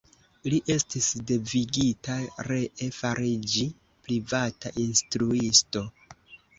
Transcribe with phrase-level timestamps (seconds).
[0.53, 2.17] Li estis devigita
[2.49, 3.69] ree fariĝi
[4.09, 5.89] privata instruisto.